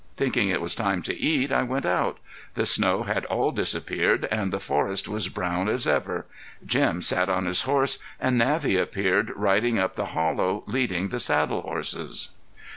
Thinking 0.17 0.49
it 0.49 0.61
was 0.61 0.73
time 0.73 1.03
to 1.03 1.15
eat 1.15 1.51
I 1.51 1.61
went 1.61 1.85
out. 1.85 2.17
The 2.55 2.65
snow 2.65 3.03
had 3.03 3.23
all 3.25 3.51
disappeared 3.51 4.27
and 4.31 4.51
the 4.51 4.59
forest 4.59 5.07
was 5.07 5.29
brown 5.29 5.69
as 5.69 5.85
ever. 5.85 6.25
Jim 6.65 7.03
sat 7.03 7.29
on 7.29 7.45
his 7.45 7.61
horse 7.61 7.99
and 8.19 8.35
Navvy 8.35 8.77
appeared 8.77 9.31
riding 9.35 9.77
up 9.77 9.93
to 9.93 9.97
the 10.01 10.05
hollow, 10.07 10.63
leading 10.65 11.09
the 11.09 11.19
saddle 11.19 11.61
horses. 11.61 12.29